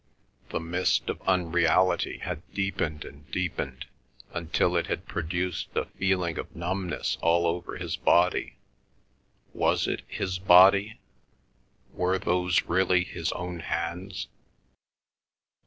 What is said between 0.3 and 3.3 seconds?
The mist of unreality had deepened and